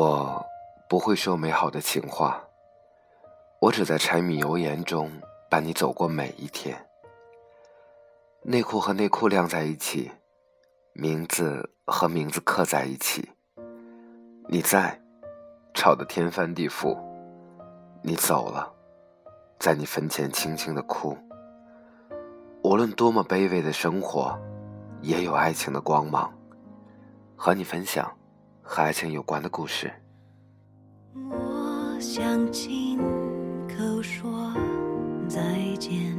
[0.00, 0.46] 我
[0.88, 2.40] 不会说美好的情话，
[3.60, 5.10] 我只在柴米油盐中
[5.50, 6.86] 伴你走过每一天。
[8.44, 10.08] 内裤和内裤晾在一起，
[10.92, 13.28] 名字和名字刻在一起。
[14.46, 14.96] 你在，
[15.74, 16.96] 吵得天翻地覆；
[18.00, 18.72] 你走了，
[19.58, 21.18] 在你坟前轻轻的哭。
[22.62, 24.38] 无论多么卑微的生活，
[25.02, 26.32] 也有爱情的光芒。
[27.34, 28.08] 和你分享。
[28.70, 29.90] 和爱情有关的故事。
[31.14, 32.98] 我想亲
[33.66, 34.52] 口说
[35.26, 35.40] 再
[35.80, 36.14] 见，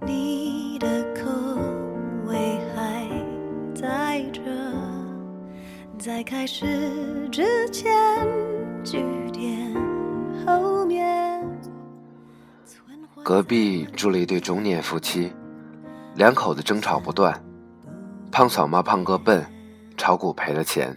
[0.00, 1.30] 你的口
[2.26, 3.06] 味还
[3.74, 4.40] 在这，
[5.98, 7.92] 在开始之前
[8.82, 9.70] 句点
[10.46, 11.46] 后面。
[13.22, 15.30] 隔壁住了一对中年夫妻，
[16.14, 17.38] 两口子争吵不断，
[18.32, 19.44] 胖嫂骂胖哥笨。
[19.96, 20.96] 炒股赔了钱，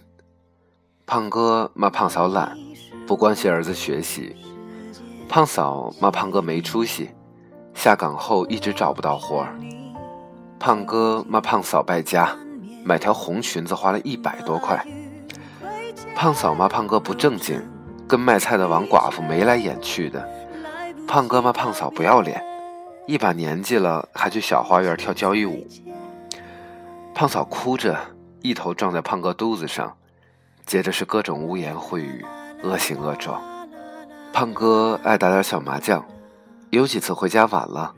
[1.05, 2.57] 胖哥骂胖嫂懒，
[3.05, 4.35] 不关心儿子学习；
[5.29, 7.09] 胖嫂骂胖哥没出息，
[7.73, 9.55] 下岗后一直找不到活儿。
[10.59, 12.35] 胖哥骂胖嫂败家，
[12.83, 14.83] 买条红裙子花了一百多块。
[16.15, 17.61] 胖嫂骂胖哥不正经，
[18.07, 20.27] 跟卖菜的王寡妇眉来眼去的。
[21.07, 22.43] 胖哥骂胖嫂不要脸，
[23.05, 25.65] 一把年纪了还去小花园跳交谊舞。
[27.13, 27.95] 胖嫂哭着。
[28.47, 29.93] 一头撞在胖哥肚子上，
[30.65, 32.25] 接着是各种污言秽语，
[32.63, 33.41] 恶行恶状。
[34.31, 36.01] 胖哥爱打点小麻将，
[36.69, 37.93] 有几次回家晚了，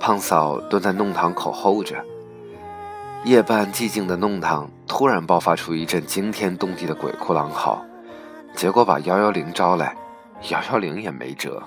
[0.00, 2.04] 胖嫂蹲在弄堂口候着。
[3.22, 7.80] 夜半寂静的弄堂突然爆发出一阵惊天动地的鬼哭狼嚎，
[8.56, 9.96] 结果把幺幺零招来，
[10.48, 11.62] 幺幺零也没辙。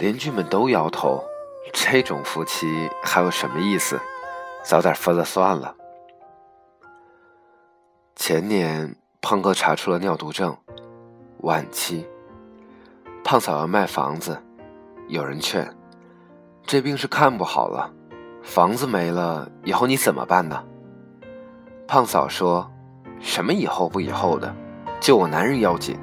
[0.00, 1.22] 邻居们都摇头，
[1.72, 4.00] 这种夫妻还有什么意思？
[4.64, 5.72] 早点分了算了。
[8.28, 10.52] 前年，胖哥查出了尿毒症，
[11.42, 12.04] 晚期。
[13.22, 14.36] 胖嫂要卖房子，
[15.06, 15.72] 有人劝，
[16.64, 17.88] 这病是看不好了，
[18.42, 20.60] 房子没了以后你怎么办呢？
[21.86, 22.68] 胖嫂说
[23.22, 24.52] ：“什么以后不以后的，
[24.98, 25.96] 救我男人要紧。”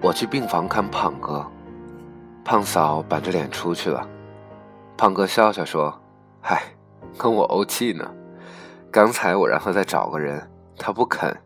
[0.00, 1.44] 我去病房看胖哥，
[2.44, 4.08] 胖嫂板着脸出去了。
[4.96, 5.92] 胖哥笑笑说
[6.40, 6.62] ：“嗨，
[7.18, 8.08] 跟我怄气呢。”
[8.90, 11.36] 刚才我让他再找个人，他不肯，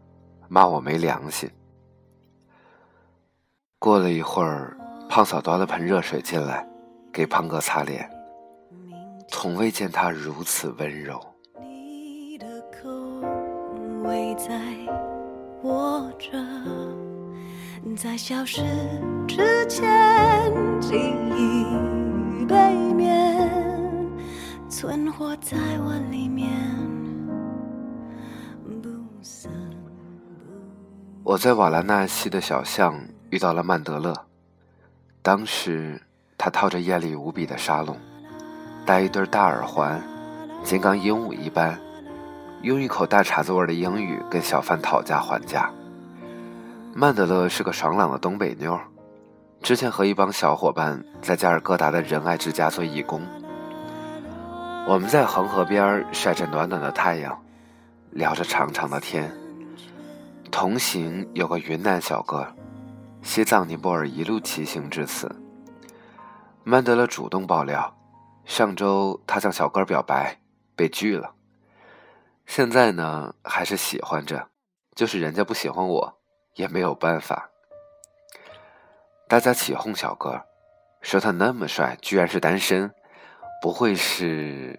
[0.49, 1.51] 骂我没良心。
[3.81, 4.77] 过了一会儿，
[5.09, 6.65] 胖嫂端了盆热水进来，
[7.13, 8.09] 给胖哥擦脸。
[9.29, 11.21] 从未见他如此温柔。
[11.61, 12.89] 你的口
[14.05, 14.55] 味在
[15.63, 16.31] 握着，
[17.97, 18.63] 在消失
[19.27, 20.95] 之前记
[21.37, 23.51] 忆背面，
[24.69, 26.53] 存活在我里面。
[31.33, 32.95] 我在瓦兰纳西的小巷
[33.31, 34.15] 遇到了曼德勒，
[35.23, 35.99] 当时
[36.37, 37.97] 他套着艳丽无比的沙龙，
[38.85, 39.99] 戴一对大耳环，
[40.63, 41.81] 金刚鹦鹉一般，
[42.61, 45.71] 用一口大碴子味的英语跟小贩讨价还价。
[46.93, 48.79] 曼德勒是个爽朗的东北妞，
[49.63, 53.23] 之前和一帮小伙伴在加尔各答的仁爱之家做义工，
[54.87, 57.43] 我们在恒河边晒着暖暖的太阳，
[58.11, 59.33] 聊着长长的天。
[60.53, 62.47] 同行有个云南小哥，
[63.23, 65.35] 西藏尼泊尔一路骑行至此。
[66.63, 67.97] 曼德勒主动爆料，
[68.45, 70.39] 上周他向小哥表白，
[70.77, 71.35] 被拒了。
[72.45, 74.47] 现在呢，还是喜欢着，
[74.95, 76.19] 就是人家不喜欢我，
[76.55, 77.49] 也没有办法。
[79.27, 80.43] 大家起哄小哥，
[81.01, 82.93] 说他那么帅，居然是单身，
[83.63, 84.79] 不会是？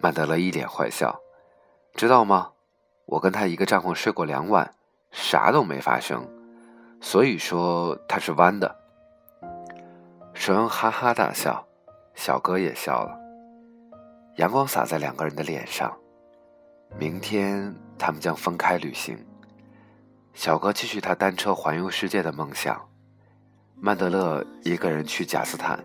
[0.00, 1.20] 曼德勒一脸坏笑，
[1.94, 2.52] 知道吗？
[3.08, 4.70] 我跟他一个帐篷睡过两晚，
[5.10, 6.28] 啥都没发生，
[7.00, 8.76] 所以说他是弯的。
[10.34, 11.66] 说完哈哈大笑，
[12.14, 13.18] 小哥也笑了。
[14.36, 15.96] 阳光洒在两个人的脸上。
[16.98, 19.18] 明天他们将分开旅行。
[20.34, 22.78] 小哥继续他单车环游世界的梦想，
[23.80, 25.82] 曼德勒一个人去贾斯坦，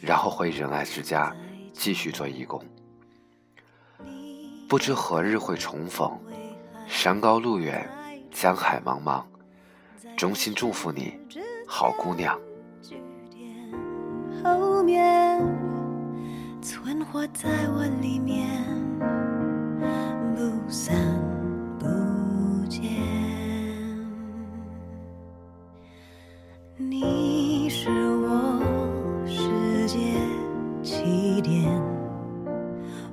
[0.00, 1.36] 然后回仁爱之家
[1.74, 2.64] 继续做义工。
[4.68, 6.10] 不知何日会重逢。
[6.90, 7.88] 山高路远，
[8.32, 9.22] 江海茫茫，
[10.16, 11.14] 衷心祝福你，
[11.66, 12.38] 好姑娘。
[14.44, 15.40] 后面
[16.60, 18.46] 存活在我里面，
[20.34, 20.94] 不散
[21.78, 21.86] 不
[22.68, 22.82] 见。
[26.76, 28.60] 你是我
[29.26, 29.98] 世界
[30.82, 31.70] 起点，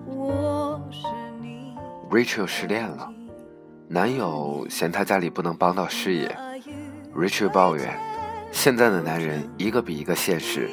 [0.06, 1.08] 我是
[1.42, 1.74] 你。
[2.10, 3.14] Rachel 失恋了。
[3.90, 6.36] 男友嫌她家里不能帮到事业
[7.16, 7.98] ，Richard 抱怨
[8.52, 10.70] 现在的男人一个比一个现实，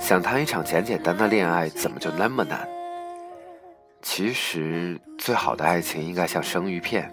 [0.00, 2.68] 想谈一场简简单的恋爱怎么就那么难？
[4.02, 7.12] 其实最好的爱情应该像生鱼片，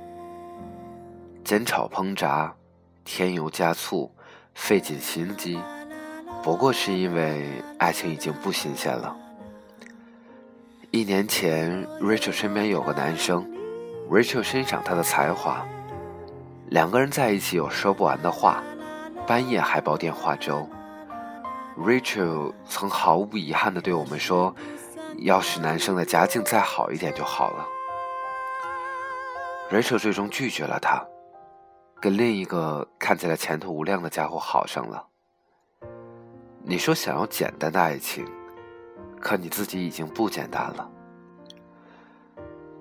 [1.44, 2.52] 煎炒烹炸，
[3.06, 4.12] 添油加醋，
[4.56, 5.60] 费尽心机，
[6.42, 7.48] 不过是因为
[7.78, 9.16] 爱情已经不新鲜了。
[10.90, 13.46] 一年前，Rachel 身边有个男生
[14.10, 15.66] ，Rachel 欣赏他的才华，
[16.68, 18.64] 两个人在一起有说不完的话，
[19.26, 20.68] 半夜还煲电话粥。
[21.78, 24.56] Rachel 曾毫无遗憾地对我们说
[25.20, 27.68] ：“要是男生的家境再好一点就好了。
[29.70, 31.06] ”Rachel 最终拒绝了他，
[32.02, 35.06] 跟另一个看起来前途无量的家伙好上了。
[36.64, 38.26] 你说想要简单的爱情？
[39.20, 40.90] 可你自己已经不简单了。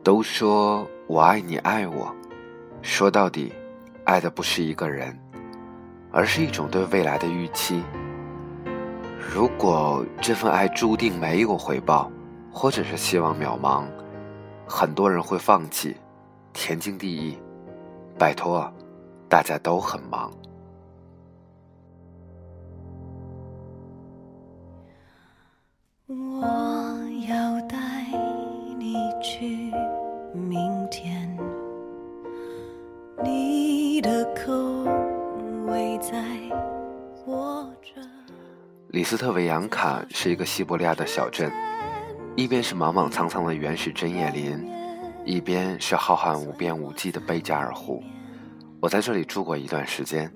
[0.03, 2.13] 都说我爱你爱我，
[2.83, 3.53] 说到底，
[4.05, 5.17] 爱的不是一个人，
[6.11, 7.81] 而是一种对未来的预期。
[9.17, 12.11] 如果这份爱注定没有回报，
[12.53, 13.85] 或者是希望渺茫，
[14.67, 15.97] 很多人会放弃。
[16.53, 17.39] 天经地义，
[18.19, 18.69] 拜托，
[19.29, 20.33] 大家都很忙。
[38.89, 41.51] 里斯特维扬卡是一个西伯利亚的小镇，
[42.37, 44.71] 一边是莽莽苍苍的原始针叶林，
[45.25, 48.03] 一边是浩瀚无边无际的贝加尔湖。
[48.81, 50.33] 我在这里住过一段时间。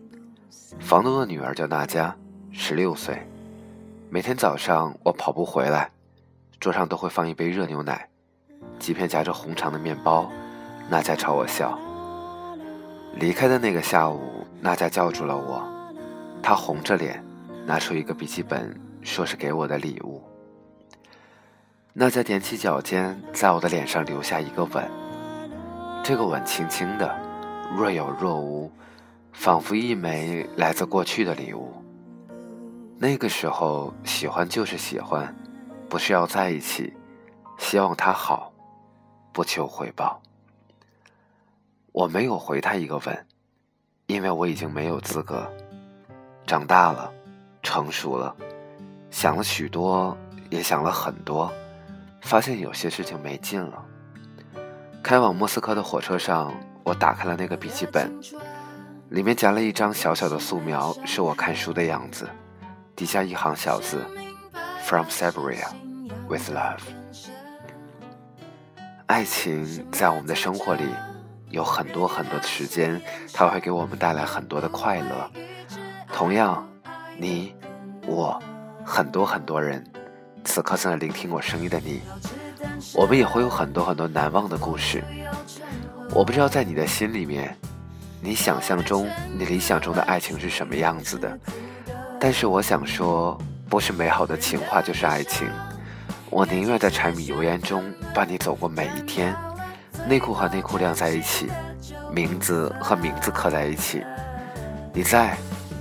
[0.79, 2.17] 房东的女儿叫娜佳，
[2.51, 3.27] 十六岁。
[4.09, 5.91] 每天早上我跑步回来，
[6.59, 8.09] 桌上都会放一杯热牛奶，
[8.81, 10.29] 几片夹着红肠的面包。
[10.89, 11.79] 娜佳朝我笑。
[13.15, 15.63] 离开的那个下午，娜佳叫住了我，
[16.43, 17.23] 她红着脸。
[17.67, 20.21] 拿出一个笔记本，说是给我的礼物。
[21.93, 24.91] 娜佳踮起脚尖，在我的脸上留下一个吻。
[26.03, 27.15] 这个吻轻轻的，
[27.77, 28.73] 若有若无，
[29.33, 31.71] 仿佛一枚来自过去的礼物。
[32.99, 35.33] 那个时候，喜欢就是喜欢，
[35.89, 36.93] 不是要在一起，
[37.59, 38.50] 希望他好，
[39.33, 40.21] 不求回报。
[41.93, 43.27] 我没有回他一个吻，
[44.07, 45.51] 因为我已经没有资格。
[46.47, 47.13] 长大了。
[47.63, 48.35] 成熟了，
[49.11, 50.17] 想了许多，
[50.49, 51.53] 也想了很多，
[52.23, 53.85] 发现有些事情没劲了。
[55.03, 58.11] 开往莫斯科的火车上，我打开了那个笔记本，
[59.11, 62.27] 里面夹了一张小小的素描，是我看书的样子，
[62.97, 64.07] 底下一行小字
[64.83, 65.69] ：“From Siberia,
[66.31, 66.81] with love。”
[69.11, 70.85] 爱情在我们的生活里
[71.49, 73.03] 有很多很多的时间，
[73.33, 75.31] 它会给我们带来很多的快乐。
[76.13, 76.65] 同样。
[77.19, 77.53] 你，
[78.07, 78.41] 我，
[78.85, 79.85] 很多很多人，
[80.45, 82.01] 此刻正在聆听我声音的你，
[82.95, 85.03] 我们也会有很多很多难忘的故事。
[86.15, 87.59] 我不知道在你的心里面，
[88.21, 91.37] 你想象中、你理想中的爱情是什么样子的。
[92.21, 93.37] 但是我想说，
[93.69, 95.49] 不是美好的情话就是爱情。
[96.31, 97.83] 我宁愿在柴米油盐中
[98.15, 99.35] 伴你走过每一天，
[100.07, 101.51] 内裤和内裤晾在一起，
[102.13, 104.05] 名字和名字刻在一起。
[104.95, 105.37] 你在，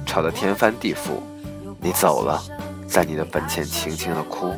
[0.08, 1.22] 吵得天翻地覆。
[1.80, 2.42] 你走了，
[2.88, 4.56] 在你的坟前轻轻的哭。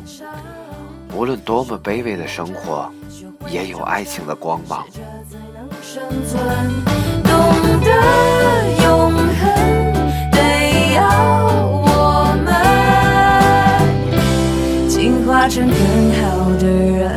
[1.14, 2.90] 无论多么卑微的生活，
[3.46, 4.86] 也有爱情的光芒。
[7.22, 8.81] 懂得
[15.42, 15.76] 变成更
[16.22, 17.10] 好的人。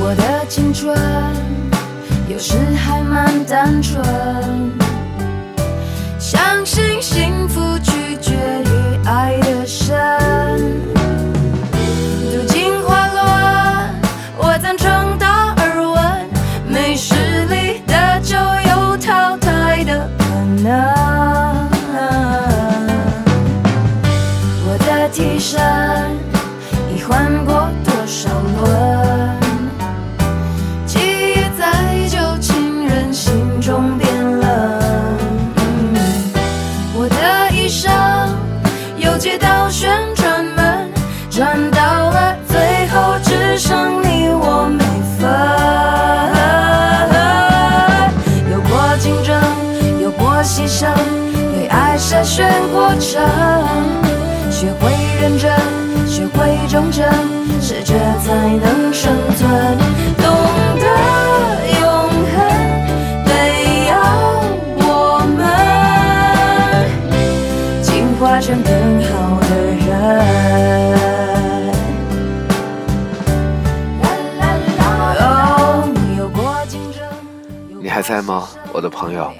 [0.00, 0.96] 我的青春
[2.26, 4.57] 有时还蛮单纯。
[52.38, 53.20] 选过程，
[54.48, 55.50] 学会认真，
[56.06, 57.04] 学会忠诚，
[57.60, 59.76] 适者才能生存。
[77.80, 79.32] 你还在吗，我的朋友？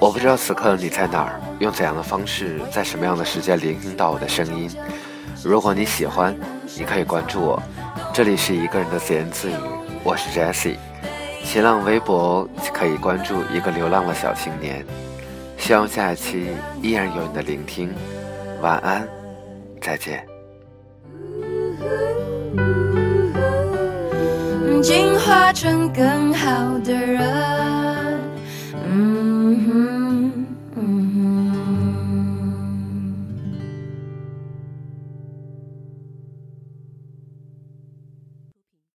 [0.00, 4.70] 我不知道此刻你在哪儿，用怎样的方式，在什么样的时间聆听到我的声音。
[5.44, 6.36] 如果你喜欢，
[6.76, 7.62] 你可以关注我，
[8.12, 9.54] 这里是一个人的自言自语，
[10.02, 10.76] 我是 Jessie。
[11.44, 14.84] 新浪微博可以关注一个流浪的小青年。
[15.56, 16.48] 希望下一期
[16.82, 17.94] 依然有你的聆听。
[18.60, 19.08] 晚安，
[19.80, 20.26] 再见。
[24.82, 27.22] 进化成更好的人。
[28.88, 29.95] 嗯 Mm-hmm.